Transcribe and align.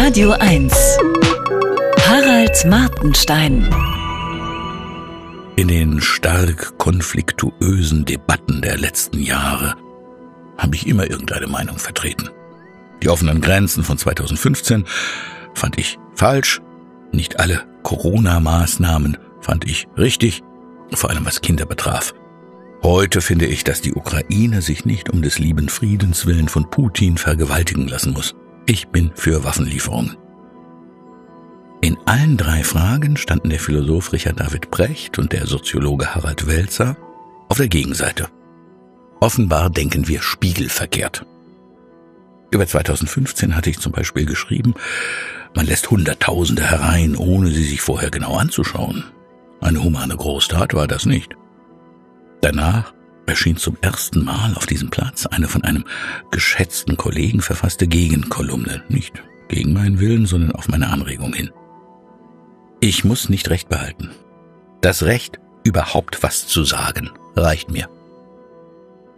Radio 0.00 0.30
1. 0.30 0.72
Harald 2.06 2.64
Martenstein. 2.66 3.68
In 5.56 5.66
den 5.66 6.00
stark 6.00 6.78
konfliktuösen 6.78 8.04
Debatten 8.04 8.62
der 8.62 8.78
letzten 8.78 9.20
Jahre 9.20 9.74
habe 10.56 10.76
ich 10.76 10.86
immer 10.86 11.10
irgendeine 11.10 11.48
Meinung 11.48 11.78
vertreten. 11.78 12.30
Die 13.02 13.08
offenen 13.08 13.40
Grenzen 13.40 13.82
von 13.82 13.98
2015 13.98 14.84
fand 15.54 15.76
ich 15.78 15.98
falsch. 16.14 16.60
Nicht 17.10 17.40
alle 17.40 17.66
Corona-Maßnahmen 17.82 19.18
fand 19.40 19.64
ich 19.68 19.88
richtig, 19.98 20.44
vor 20.94 21.10
allem 21.10 21.26
was 21.26 21.40
Kinder 21.40 21.66
betraf. 21.66 22.14
Heute 22.84 23.20
finde 23.20 23.46
ich, 23.46 23.64
dass 23.64 23.80
die 23.80 23.94
Ukraine 23.94 24.62
sich 24.62 24.84
nicht 24.84 25.10
um 25.10 25.22
des 25.22 25.40
lieben 25.40 25.68
Friedens 25.68 26.24
willen 26.24 26.46
von 26.46 26.70
Putin 26.70 27.18
vergewaltigen 27.18 27.88
lassen 27.88 28.12
muss. 28.12 28.36
Ich 28.70 28.88
bin 28.88 29.12
für 29.14 29.44
Waffenlieferungen. 29.44 30.18
In 31.80 31.96
allen 32.04 32.36
drei 32.36 32.62
Fragen 32.62 33.16
standen 33.16 33.48
der 33.48 33.60
Philosoph 33.60 34.12
Richard 34.12 34.40
David 34.40 34.70
Brecht 34.70 35.18
und 35.18 35.32
der 35.32 35.46
Soziologe 35.46 36.14
Harald 36.14 36.46
Welzer 36.46 36.94
auf 37.48 37.56
der 37.56 37.68
Gegenseite. 37.68 38.28
Offenbar 39.20 39.70
denken 39.70 40.06
wir 40.06 40.20
spiegelverkehrt. 40.20 41.24
Über 42.50 42.66
2015 42.66 43.56
hatte 43.56 43.70
ich 43.70 43.78
zum 43.78 43.92
Beispiel 43.92 44.26
geschrieben, 44.26 44.74
man 45.54 45.64
lässt 45.64 45.90
Hunderttausende 45.90 46.62
herein, 46.62 47.16
ohne 47.16 47.50
sie 47.50 47.64
sich 47.64 47.80
vorher 47.80 48.10
genau 48.10 48.36
anzuschauen. 48.36 49.02
Eine 49.62 49.82
humane 49.82 50.14
Großtat 50.14 50.74
war 50.74 50.86
das 50.86 51.06
nicht. 51.06 51.36
Danach 52.42 52.92
erschien 53.28 53.56
zum 53.56 53.76
ersten 53.80 54.24
Mal 54.24 54.54
auf 54.54 54.66
diesem 54.66 54.90
Platz 54.90 55.26
eine 55.26 55.48
von 55.48 55.64
einem 55.64 55.84
geschätzten 56.30 56.96
Kollegen 56.96 57.40
verfasste 57.40 57.86
Gegenkolumne, 57.86 58.82
nicht 58.88 59.22
gegen 59.48 59.72
meinen 59.72 60.00
Willen, 60.00 60.26
sondern 60.26 60.52
auf 60.52 60.68
meine 60.68 60.88
Anregung 60.88 61.32
hin. 61.32 61.50
Ich 62.80 63.04
muss 63.04 63.28
nicht 63.28 63.50
Recht 63.50 63.68
behalten. 63.68 64.10
Das 64.80 65.02
Recht, 65.02 65.40
überhaupt 65.64 66.22
was 66.22 66.46
zu 66.46 66.64
sagen, 66.64 67.10
reicht 67.34 67.70
mir. 67.70 67.88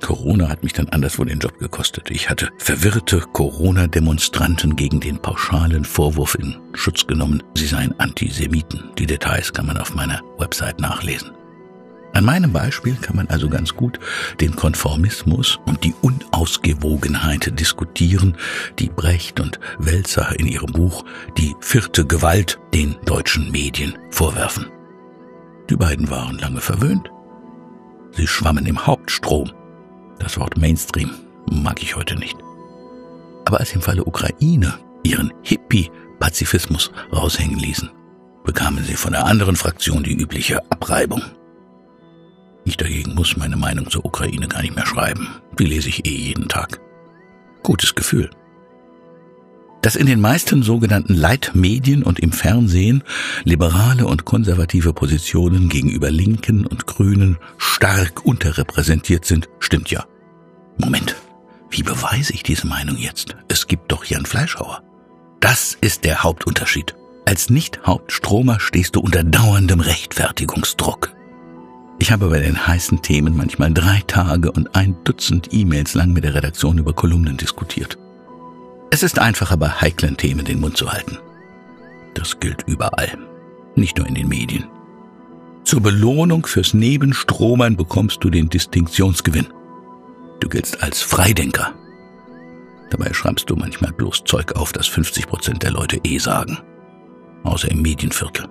Corona 0.00 0.48
hat 0.48 0.62
mich 0.62 0.72
dann 0.72 0.88
anderswo 0.88 1.24
den 1.24 1.38
Job 1.38 1.58
gekostet. 1.58 2.10
Ich 2.10 2.28
hatte 2.28 2.50
verwirrte 2.58 3.20
Corona-Demonstranten 3.20 4.76
gegen 4.76 5.00
den 5.00 5.18
pauschalen 5.18 5.84
Vorwurf 5.84 6.34
in 6.34 6.56
Schutz 6.74 7.06
genommen, 7.06 7.42
sie 7.54 7.66
seien 7.66 7.98
Antisemiten. 7.98 8.90
Die 8.98 9.06
Details 9.06 9.52
kann 9.52 9.66
man 9.66 9.78
auf 9.78 9.94
meiner 9.94 10.20
Website 10.36 10.80
nachlesen. 10.80 11.30
An 12.14 12.24
meinem 12.24 12.52
Beispiel 12.52 12.94
kann 12.94 13.16
man 13.16 13.26
also 13.26 13.48
ganz 13.48 13.74
gut 13.74 13.98
den 14.40 14.54
Konformismus 14.54 15.58
und 15.66 15.82
die 15.82 15.94
Unausgewogenheit 16.00 17.58
diskutieren, 17.58 18.36
die 18.78 18.88
Brecht 18.88 19.40
und 19.40 19.58
Welzer 19.78 20.38
in 20.38 20.46
ihrem 20.46 20.70
Buch 20.70 21.04
Die 21.36 21.56
vierte 21.60 22.06
Gewalt 22.06 22.60
den 22.72 22.94
deutschen 23.04 23.50
Medien 23.50 23.98
vorwerfen. 24.10 24.66
Die 25.68 25.74
beiden 25.74 26.08
waren 26.08 26.38
lange 26.38 26.60
verwöhnt. 26.60 27.10
Sie 28.12 28.28
schwammen 28.28 28.66
im 28.66 28.86
Hauptstrom. 28.86 29.50
Das 30.20 30.38
Wort 30.38 30.56
Mainstream 30.56 31.10
mag 31.50 31.82
ich 31.82 31.96
heute 31.96 32.14
nicht. 32.14 32.36
Aber 33.44 33.58
als 33.58 33.74
im 33.74 33.82
Falle 33.82 34.04
Ukraine 34.04 34.74
ihren 35.02 35.32
Hippie-Pazifismus 35.42 36.92
raushängen 37.12 37.58
ließen, 37.58 37.90
bekamen 38.44 38.84
sie 38.84 38.94
von 38.94 39.12
der 39.12 39.26
anderen 39.26 39.56
Fraktion 39.56 40.04
die 40.04 40.14
übliche 40.14 40.62
Abreibung. 40.70 41.22
Ich 42.64 42.76
dagegen 42.76 43.14
muss 43.14 43.36
meine 43.36 43.56
Meinung 43.56 43.90
zur 43.90 44.04
Ukraine 44.04 44.48
gar 44.48 44.62
nicht 44.62 44.74
mehr 44.74 44.86
schreiben. 44.86 45.28
Die 45.58 45.66
lese 45.66 45.88
ich 45.88 46.06
eh 46.06 46.16
jeden 46.16 46.48
Tag. 46.48 46.80
Gutes 47.62 47.94
Gefühl. 47.94 48.30
Dass 49.82 49.96
in 49.96 50.06
den 50.06 50.20
meisten 50.20 50.62
sogenannten 50.62 51.12
Leitmedien 51.12 52.02
und 52.02 52.18
im 52.18 52.32
Fernsehen 52.32 53.04
liberale 53.44 54.06
und 54.06 54.24
konservative 54.24 54.94
Positionen 54.94 55.68
gegenüber 55.68 56.10
Linken 56.10 56.66
und 56.66 56.86
Grünen 56.86 57.36
stark 57.58 58.24
unterrepräsentiert 58.24 59.26
sind, 59.26 59.50
stimmt 59.58 59.90
ja. 59.90 60.06
Moment, 60.78 61.16
wie 61.68 61.82
beweise 61.82 62.32
ich 62.32 62.42
diese 62.42 62.66
Meinung 62.66 62.96
jetzt? 62.96 63.36
Es 63.48 63.66
gibt 63.66 63.92
doch 63.92 64.06
Jan 64.06 64.24
Fleischhauer. 64.24 64.82
Das 65.40 65.76
ist 65.82 66.04
der 66.04 66.22
Hauptunterschied. 66.22 66.94
Als 67.26 67.50
Nicht-Hauptstromer 67.50 68.60
stehst 68.60 68.96
du 68.96 69.00
unter 69.00 69.22
dauerndem 69.22 69.80
Rechtfertigungsdruck. 69.80 71.13
Ich 72.04 72.12
habe 72.12 72.28
bei 72.28 72.38
den 72.38 72.66
heißen 72.66 73.00
Themen 73.00 73.34
manchmal 73.34 73.72
drei 73.72 74.02
Tage 74.06 74.52
und 74.52 74.76
ein 74.76 74.94
Dutzend 75.04 75.54
E-Mails 75.54 75.94
lang 75.94 76.12
mit 76.12 76.24
der 76.24 76.34
Redaktion 76.34 76.76
über 76.76 76.92
Kolumnen 76.92 77.38
diskutiert. 77.38 77.96
Es 78.90 79.02
ist 79.02 79.18
einfacher, 79.18 79.56
bei 79.56 79.70
heiklen 79.70 80.18
Themen 80.18 80.44
den 80.44 80.60
Mund 80.60 80.76
zu 80.76 80.92
halten. 80.92 81.16
Das 82.12 82.38
gilt 82.40 82.64
überall, 82.66 83.16
nicht 83.74 83.96
nur 83.96 84.06
in 84.06 84.16
den 84.16 84.28
Medien. 84.28 84.66
Zur 85.64 85.80
Belohnung 85.80 86.44
fürs 86.44 86.74
Nebenstromern 86.74 87.74
bekommst 87.74 88.22
du 88.22 88.28
den 88.28 88.50
Distinktionsgewinn. 88.50 89.46
Du 90.40 90.50
giltst 90.50 90.82
als 90.82 91.00
Freidenker. 91.00 91.72
Dabei 92.90 93.14
schreibst 93.14 93.48
du 93.48 93.56
manchmal 93.56 93.92
bloß 93.92 94.24
Zeug 94.26 94.52
auf, 94.56 94.74
das 94.74 94.88
50 94.88 95.26
Prozent 95.26 95.62
der 95.62 95.70
Leute 95.70 95.98
eh 96.04 96.18
sagen. 96.18 96.58
Außer 97.44 97.70
im 97.70 97.80
Medienviertel. 97.80 98.46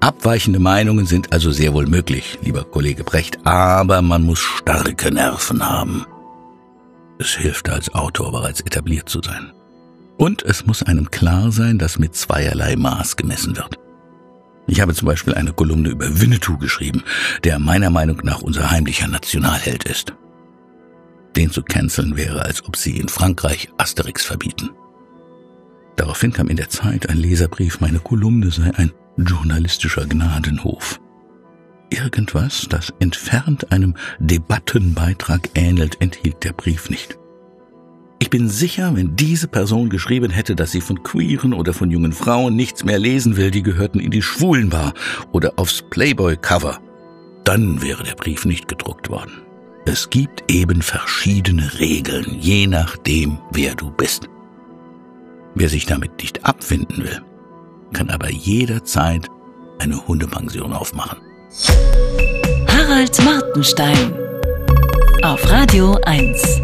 Abweichende 0.00 0.60
Meinungen 0.60 1.06
sind 1.06 1.32
also 1.32 1.50
sehr 1.50 1.74
wohl 1.74 1.86
möglich, 1.86 2.38
lieber 2.42 2.64
Kollege 2.64 3.02
Brecht, 3.02 3.44
aber 3.44 4.00
man 4.00 4.22
muss 4.22 4.38
starke 4.38 5.12
Nerven 5.12 5.68
haben. 5.68 6.06
Es 7.18 7.34
hilft 7.34 7.68
als 7.68 7.92
Autor 7.94 8.30
bereits 8.30 8.60
etabliert 8.60 9.08
zu 9.08 9.20
sein. 9.20 9.52
Und 10.16 10.42
es 10.42 10.66
muss 10.66 10.84
einem 10.84 11.10
klar 11.10 11.50
sein, 11.50 11.78
dass 11.78 11.98
mit 11.98 12.14
zweierlei 12.14 12.76
Maß 12.76 13.16
gemessen 13.16 13.56
wird. 13.56 13.78
Ich 14.68 14.80
habe 14.80 14.94
zum 14.94 15.06
Beispiel 15.06 15.34
eine 15.34 15.52
Kolumne 15.52 15.88
über 15.88 16.20
Winnetou 16.20 16.58
geschrieben, 16.58 17.02
der 17.42 17.58
meiner 17.58 17.90
Meinung 17.90 18.20
nach 18.22 18.42
unser 18.42 18.70
heimlicher 18.70 19.08
Nationalheld 19.08 19.84
ist. 19.84 20.12
Den 21.36 21.50
zu 21.50 21.62
canceln 21.62 22.16
wäre, 22.16 22.42
als 22.42 22.64
ob 22.64 22.76
sie 22.76 22.98
in 22.98 23.08
Frankreich 23.08 23.68
Asterix 23.78 24.24
verbieten. 24.24 24.70
Daraufhin 25.96 26.32
kam 26.32 26.48
in 26.48 26.56
der 26.56 26.68
Zeit 26.68 27.08
ein 27.08 27.16
Leserbrief, 27.16 27.80
meine 27.80 27.98
Kolumne 27.98 28.50
sei 28.50 28.70
ein 28.76 28.92
journalistischer 29.18 30.06
Gnadenhof. 30.06 31.00
Irgendwas, 31.90 32.66
das 32.68 32.92
entfernt 33.00 33.72
einem 33.72 33.94
Debattenbeitrag 34.18 35.50
ähnelt, 35.54 36.00
enthielt 36.00 36.44
der 36.44 36.52
Brief 36.52 36.90
nicht. 36.90 37.18
Ich 38.20 38.30
bin 38.30 38.48
sicher, 38.48 38.94
wenn 38.96 39.14
diese 39.16 39.46
Person 39.46 39.90
geschrieben 39.90 40.30
hätte, 40.30 40.56
dass 40.56 40.72
sie 40.72 40.80
von 40.80 41.02
queeren 41.02 41.54
oder 41.54 41.72
von 41.72 41.90
jungen 41.90 42.12
Frauen 42.12 42.56
nichts 42.56 42.84
mehr 42.84 42.98
lesen 42.98 43.36
will, 43.36 43.50
die 43.50 43.62
gehörten 43.62 44.00
in 44.00 44.10
die 44.10 44.22
Schwulenbar 44.22 44.92
oder 45.32 45.52
aufs 45.56 45.82
Playboy-Cover, 45.82 46.80
dann 47.44 47.80
wäre 47.80 48.02
der 48.02 48.16
Brief 48.16 48.44
nicht 48.44 48.68
gedruckt 48.68 49.08
worden. 49.08 49.32
Es 49.86 50.10
gibt 50.10 50.50
eben 50.50 50.82
verschiedene 50.82 51.78
Regeln, 51.78 52.36
je 52.40 52.66
nachdem, 52.66 53.38
wer 53.52 53.74
du 53.74 53.90
bist. 53.90 54.28
Wer 55.54 55.68
sich 55.68 55.86
damit 55.86 56.20
nicht 56.20 56.44
abfinden 56.44 57.04
will, 57.04 57.22
kann 57.92 58.10
aber 58.10 58.30
jederzeit 58.30 59.28
eine 59.78 60.06
Hundepension 60.06 60.72
aufmachen. 60.72 61.18
Harald 62.68 63.24
Martenstein 63.24 64.12
auf 65.22 65.50
Radio 65.50 65.98
1. 66.04 66.62